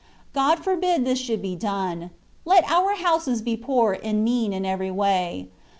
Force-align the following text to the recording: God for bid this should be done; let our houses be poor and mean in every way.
God 0.33 0.55
for 0.57 0.75
bid 0.75 1.05
this 1.05 1.19
should 1.19 1.43
be 1.43 1.55
done; 1.55 2.09
let 2.43 2.63
our 2.63 2.95
houses 2.95 3.43
be 3.43 3.55
poor 3.55 3.99
and 4.03 4.23
mean 4.23 4.51
in 4.51 4.65
every 4.65 4.89
way. 4.89 5.49